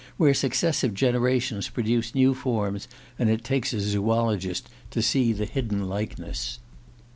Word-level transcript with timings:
where 0.17 0.33
successive 0.33 0.95
generations 0.95 1.69
produce 1.69 2.15
new 2.15 2.33
forms, 2.33 2.87
and 3.19 3.29
it 3.29 3.43
takes 3.43 3.71
a 3.71 3.79
zoologist 3.79 4.67
to 4.89 4.99
see 4.99 5.31
the 5.31 5.45
hidden 5.45 5.87
likeness. 5.87 6.57